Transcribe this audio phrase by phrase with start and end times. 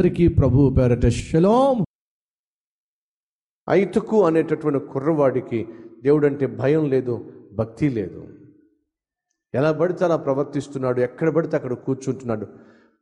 [0.00, 1.84] అందరికీ ప్రభు పేరట శలోం.
[3.70, 5.68] ఐతుకు అనేటటువంటి కుర్రవాడికి
[6.02, 8.28] దేవుడు అంటే భయం లేదు భక్తి లేదు.
[9.54, 12.46] ఎలా పడితే అలా ప్రవర్తిస్తున్నాడు ఎక్కడ పడితే అక్కడ కూర్చుంటున్నాడు.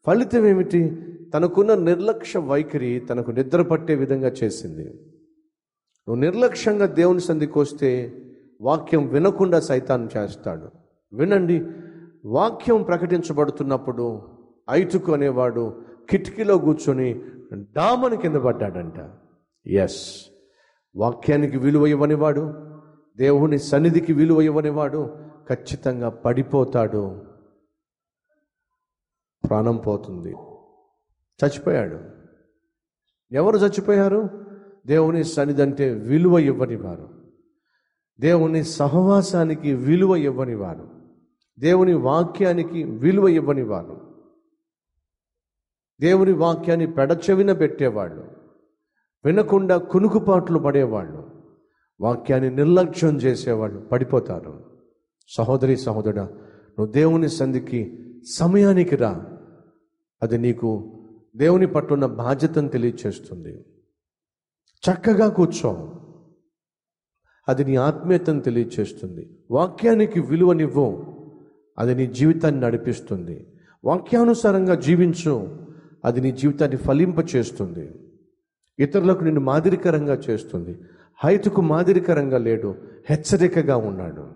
[0.07, 0.97] ఫలితం ఏమిటి?
[1.35, 4.85] తనకున్న నిర్లక్ష్య వైఖరి తనకు నిద్ర పట్టే విధంగా చేసింది.
[6.09, 8.23] నువ్వు నిర్లక్ష్యంగా దేవుని సంధికి వస్తే
[8.61, 10.69] వాక్యం వినకుండా సైతాన్ని చేస్తాడు.
[11.13, 11.67] వినండి
[12.25, 14.23] వాక్యం ప్రకటించబడుతున్నప్పుడు
[14.71, 17.23] ఐతుకు అనేవాడు కిటికీలో కూర్చొని
[17.55, 19.11] డామని కింద పడ్డాడంట.
[19.67, 20.27] ఎస్
[20.97, 22.55] వాక్యానికి విలువ ఇవ్వనివాడు
[23.17, 25.17] దేవుని సన్నిధికి విలువ ఇవ్వనివాడు
[25.49, 27.25] ఖచ్చితంగా పడిపోతాడు.
[29.49, 30.33] ప్రాణం పోతుంది.
[31.45, 32.01] చచ్చిపోయాడు.
[33.33, 34.29] ఎవరు చచ్చిపోయారు?
[34.87, 37.09] దేవుని సన్నిధి అంటే విలువ ఇవ్వని వారు.
[38.21, 40.89] దేవుని సహవాసానికి విలువ ఇవ్వని వారు.
[41.59, 44.08] దేవుని వాక్యానికి విలువ ఇవ్వనివారు
[46.01, 48.25] దేవుని వాక్యాన్ని పెడచెవిన పెట్టేవాళ్ళు
[49.25, 51.29] వినకుండా కునుకుపాట్లు పడేవాళ్ళు
[52.01, 54.81] వాక్యాన్ని నిర్లక్ష్యం చేసేవాళ్ళు పడిపోతారు.
[55.29, 58.05] సహోదరి సహోదరుడా నువ్వు దేవుని సంధికి
[58.35, 59.27] సమయానికి రా.
[60.23, 60.95] అది నీకు
[61.37, 63.65] దేవుని పట్టున్న బాధ్యతను తెలియచేస్తుంది.
[64.91, 65.95] చక్కగా కూర్చో.
[67.49, 69.39] అది నీ ఆత్మీయతను తెలియచేస్తుంది.
[69.51, 71.19] వాక్యానికి విలువనివ్వు.
[71.79, 73.47] అది నీ జీవితాన్ని నడిపిస్తుంది.
[73.85, 75.68] వాక్యానుసారంగా జీవించు.
[76.05, 77.91] అది నీ జీవితాన్ని ఫలింప చేస్తుంది
[78.79, 80.79] ఇతరులకు నిన్ను మాదిరికరంగా చేస్తుంది.
[81.25, 82.75] హైతుకు మాదిరికరంగా లేడు.
[83.11, 84.27] హెచ్చరికగా ఉన్నాడు.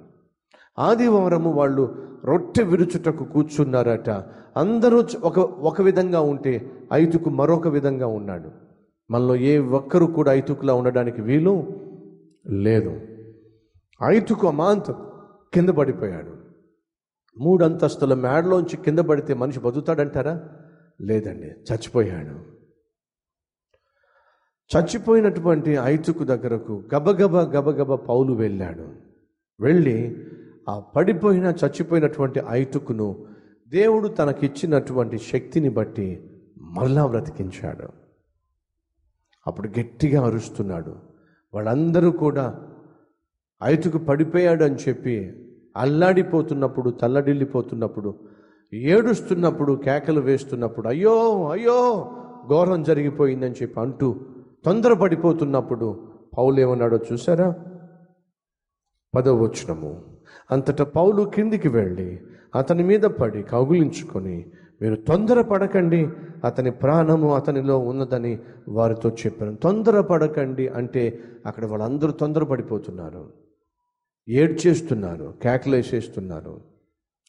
[0.79, 4.11] ఆదివారము వాళ్ళు రొట్టె విరుచుటకు కూర్చున్నారట.
[4.57, 8.51] అందరూ ఒక ఒక విధంగా ఉంటే ఐతుకు మరొక విధంగా ఉన్నాడు.
[9.11, 11.67] మనలో ఏ ఒక్కరు కూడా ఐతుకులా ఉండడానికి వీలు
[12.47, 13.01] లేదు.
[14.05, 14.95] ఐతుకు అమాంతం
[15.55, 16.43] కింద పడిపోయాడు.
[17.39, 20.41] మూడు అంతస్తుల మేడలోంచి కింద పడితే మనిషి బతుకుతాడంటారా?
[21.03, 22.53] లేదండి చచ్చిపోయాడు.
[24.73, 28.93] చచ్చిపోయినటువంటి ఐతుకు దగ్గరకు గబగబ గబగబ పౌలు వెళ్ళాడు.
[29.61, 30.27] వెళ్ళి
[30.69, 33.27] ఆ పడిపోయిన చచ్చిపోయినటువంటి ఐతుకును
[33.69, 36.31] దేవుడు తనకిచ్చినటువంటి శక్తిని బట్టి
[36.61, 37.89] మరలా బ్రతికించాడు.
[39.47, 40.97] అప్పుడు గట్టిగా అరుస్తున్నాడు.
[41.55, 42.69] వాళ్ళందరూ కూడా
[43.63, 45.47] ఐతుకు పడిపోయాడు అని చెప్పి
[45.77, 48.32] అల్లాడిపోతున్నప్పుడు తల్లడిల్లిపోతున్నప్పుడు
[48.75, 52.11] ఏడుస్తున్నప్పుడు కేకలు వేస్తున్నప్పుడు అయ్యో అయ్యో
[52.49, 54.17] ఘోరం జరిగిపోయిందని చెప్పి అంటూ
[54.65, 57.55] తొందరపడిపోతున్నప్పుడు పౌలు ఏమన్నాడో చూసారా
[59.15, 60.05] పదవచ్చునము
[60.51, 62.21] అంతటా పౌలు కిందికి వెళ్ళి
[62.55, 64.53] అతని మీద పడి కౌగులించుకొని
[64.83, 66.09] మీరు తొందర పడకండి
[66.45, 69.55] అతని ప్రాణము అతనిలో ఉన్నదని వారితో చెప్పాను.
[69.55, 73.33] తొందర పడకండి అంటే అక్కడ వాళ్ళందరూ తొందరపడిపోతున్నారు.
[74.29, 76.72] ఏడ్చేస్తున్నారు కేకలేసేస్తున్నారు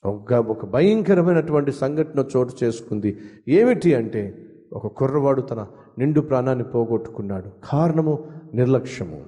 [0.06, 3.18] ఒక ఒక భయంకరమైనటువంటి సంఘటన చోటు చేసుకుంది.
[3.48, 7.50] ఏమిటి అంటే ఒక కుర్రవాడు తన నిండు ప్రాణాన్ని పోగొట్టుకున్నాడు.
[7.64, 9.26] కారణము నిర్లక్ష్యము.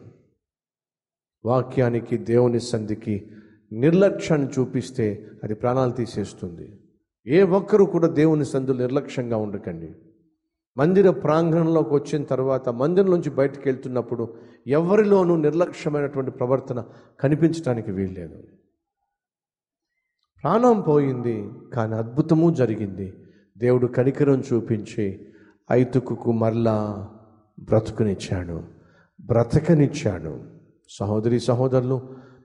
[1.45, 3.27] వాక్యానికి దేవుని సంధికి
[3.71, 6.79] నిర్లక్ష్యాన్ని చూపిస్తే అది ప్రాణాలు తీసేస్తుంది.
[7.27, 9.89] ఏ ఒక్కరు కూడా దేవుని సంధులు నిర్లక్ష్యంగా ఉండకండి.
[10.77, 14.33] మందిర ప్రాంగణంలోకి వచ్చిన తర్వాత మందిరం నుంచి బయటకు వెళ్తున్నప్పుడు
[14.67, 16.85] ఎవరిలోనూ నిర్లక్ష్యమైనటువంటి ప్రవర్తన
[17.19, 18.43] కనిపించడానికి వీల్లేదు.
[20.43, 23.13] ప్రాణం పోయింది కానీ అద్భుతము జరిగింది.
[23.57, 25.19] దేవుడు కనికరం చూపించి
[25.71, 27.09] ఐతుకు మరలా
[27.59, 28.61] బ్రతుకునిచ్చాడు.
[29.21, 30.39] బ్రతకనిచ్చాడు.
[30.89, 31.95] సహోదరి సహోదరులు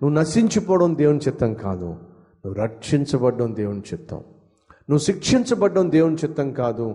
[0.02, 1.84] నువ్వు నశించిపోవడం దేవుని చిత్తం కాదు.
[2.46, 4.16] నువ్వు రక్షించబడడం దేవుని చిత్తం.
[4.70, 6.94] నువ్వు శిక్షించబడడం దేవుని చిత్తం కాదు.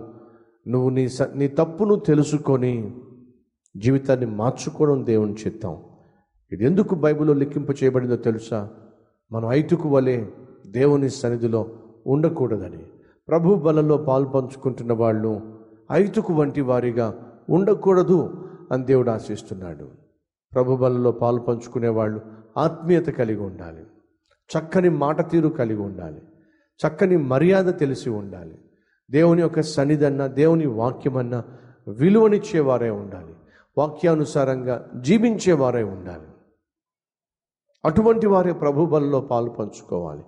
[0.68, 2.96] నువ్వు నీ స నీ తప్పును తెలుసుకొని
[3.76, 5.76] జీవితాన్ని మార్చుకోవడం దేవుని చిత్తం.
[6.52, 8.70] ఇది ఎందుకు బైబిల్లో లెక్కింపు చేయబడిందో తెలుసా?
[9.32, 10.26] మనం ఐతుకు వలె
[10.66, 11.66] దేవుని సన్నిధిలో
[12.06, 12.86] ఉండకూడదని
[13.28, 15.60] ప్రభు బలలో పాలు పంచుకుంటున్న వాళ్ళు
[15.92, 17.14] ఐతుకు వంటి వారిగా
[17.50, 19.88] ఉండకూడదు అని దేవుడు ఆశిస్తున్నాడు.
[20.54, 22.20] ప్రభు బలలో పాలు పంచుకునే వాళ్ళు
[22.56, 23.86] ఆత్మీయత కలిగి ఉండాలి.
[24.58, 26.22] చక్కని మాట తీరు కలిగి ఉండాలి.
[26.86, 28.58] చక్కని మర్యాద తెలిసి ఉండాలి.
[29.10, 31.42] దేవుని యొక్క సన్నిధన్న దేవుని వాక్యమన్న
[31.88, 33.34] విలువనిచ్చేవారే ఉండాలి.
[33.78, 36.26] వాక్యానుసారంగా జీవించేవారే ఉండాలి.
[37.84, 40.22] అటువంటి వారే ప్రభు బలలో పాలు పంచుకోవాలి.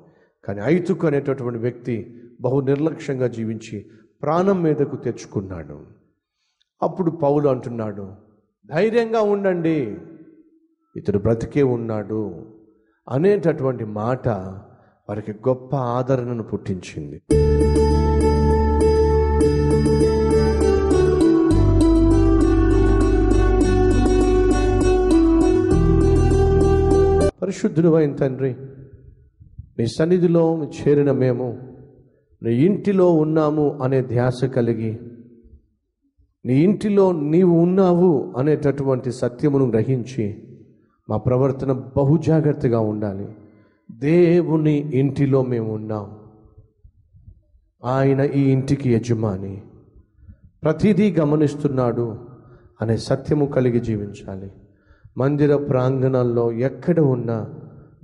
[0.49, 3.87] కానీ ఐతుకు అనేటటువంటి వ్యక్తి బహు నిర్లక్ష్యంగా జీవించి
[4.23, 5.81] ప్రాణం మీదకు తెచ్చుకున్నాడు.
[6.83, 8.13] అప్పుడు పౌలు అంటున్నాడు
[8.67, 9.99] ధైర్యంగా ఉండండి.
[10.97, 12.47] ఇతడు బ్రతికే ఉన్నాడు.
[13.09, 14.29] అనేటటువంటి మాట
[15.09, 17.23] వారికి గొప్ప ఆదరణను పుట్టించింది.
[27.43, 28.57] పరిశుద్ధుడు అయిన తండ్రి
[29.79, 31.59] నీ సన్నిధిలో చేరిన మేము
[32.43, 34.99] నీ ఇంటిలో ఉన్నాము అనే ధ్యాస కలిగి
[36.47, 40.43] నీ ఇంటిలో నీవు ఉన్నావు అనేటటువంటి సత్యమును గ్రహించి
[41.11, 43.29] మా ప్రవర్తన బహు జాగ్రత్తగా ఉండాలి.
[43.91, 46.17] దేవుని ఇంటిలో మేము ఉన్నాం.
[47.85, 49.63] ఆయన ఈ ఇంటికి యజమాని.
[50.63, 52.19] ప్రతిదీ గమనిస్తున్నాడు
[52.83, 54.53] అనే సత్యము కలిగి జీవించాలి.
[55.19, 57.47] మందిర ప్రాంగణంలో ఎక్కడ ఉన్నా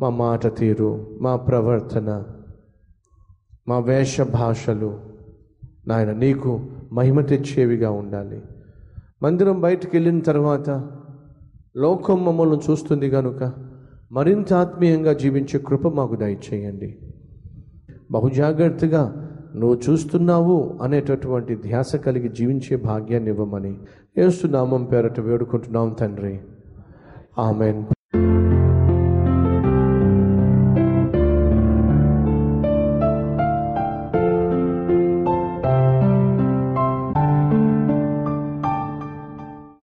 [0.00, 2.25] మా మాట తీరు మా ప్రవర్తన
[3.69, 5.00] మా వేష భాషలు
[5.87, 6.61] నాయన నీకు
[6.93, 8.43] మహిమ తెచ్చేవిగా ఉండాలి.
[9.23, 10.91] మందిరం బయటికి వెళ్ళిన తర్వాత
[11.76, 13.52] లోకం మమ్మల్ని చూస్తుంది కనుక
[14.12, 16.99] మరింత ఆత్మీయంగా జీవించే కృప మాకు దయచేయండి.
[18.11, 23.79] బహుజాగ్రత్తగా నువ్వు చూస్తున్నావు అనేటటువంటి ధ్యాస కలిగి జీవించే భాగ్యాన్ని ఇవ్వమని
[24.19, 26.40] ఏస్తున్నామం పేరట వేడుకుంటున్నాం తండ్రి.
[27.38, 27.85] ఆమెన్.